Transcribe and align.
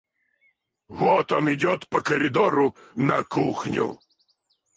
Вот 0.87 1.31
он 1.31 1.53
идет 1.53 1.87
по 1.87 2.01
коридору 2.01 2.75
на 2.95 3.23
кухню. 3.23 3.99